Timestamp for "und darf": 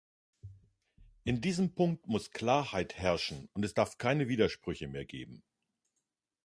3.53-3.89